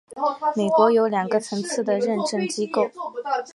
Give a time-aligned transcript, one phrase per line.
[0.55, 2.89] 美国有两个层次的认证机构。